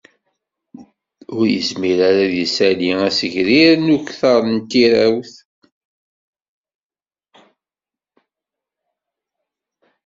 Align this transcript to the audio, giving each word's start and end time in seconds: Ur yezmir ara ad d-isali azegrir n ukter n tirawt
Ur 1.37 1.45
yezmir 1.53 1.99
ara 2.09 2.21
ad 2.25 2.31
d-isali 2.33 2.89
azegrir 3.07 3.73
n 3.79 3.93
ukter 3.95 4.41
n 4.53 4.55
tirawt 4.69 5.33